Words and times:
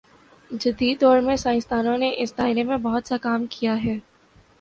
جدیددور 0.51 1.19
میں 1.19 1.35
سائنس 1.35 1.69
دانوں 1.69 1.97
نے 1.97 2.11
اس 2.17 2.37
دائرے 2.37 2.63
میں 2.63 2.77
بہت 2.77 3.07
سا 3.07 3.17
کام 3.21 3.45
کیا 3.49 3.75
ہے 3.83 3.97